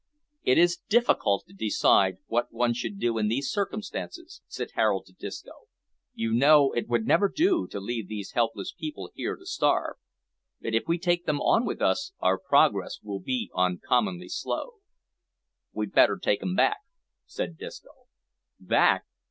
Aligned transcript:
"It 0.43 0.57
is 0.57 0.79
difficult 0.89 1.45
to 1.45 1.53
decide 1.53 2.17
what 2.25 2.51
one 2.51 2.73
should 2.73 2.97
do 2.99 3.19
in 3.19 3.27
these 3.27 3.51
circumstances," 3.51 4.41
said 4.47 4.71
Harold 4.73 5.05
to 5.05 5.13
Disco. 5.13 5.51
"You 6.15 6.33
know 6.33 6.71
it 6.71 6.87
would 6.89 7.05
never 7.05 7.29
do 7.29 7.67
to 7.67 7.79
leave 7.79 8.07
these 8.07 8.31
helpless 8.31 8.73
people 8.75 9.11
here 9.13 9.35
to 9.35 9.45
starve; 9.45 9.97
but 10.59 10.73
if 10.73 10.87
we 10.87 10.97
take 10.97 11.27
them 11.27 11.39
on 11.39 11.67
with 11.67 11.83
us 11.83 12.13
our 12.19 12.39
progress 12.39 12.97
will 13.03 13.19
be 13.19 13.51
uncommonly 13.53 14.29
slow." 14.29 14.77
"We'd 15.71 15.91
better 15.93 16.17
take 16.17 16.41
'em 16.41 16.55
back," 16.55 16.77
said 17.27 17.59
Disco. 17.59 17.91
"Back! 18.59 19.05